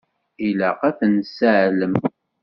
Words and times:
Ilaq 0.47 0.79
ad 0.89 0.95
ten-nesseɛlem. 0.97 1.95